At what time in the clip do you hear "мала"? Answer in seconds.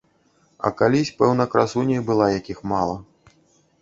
2.73-2.95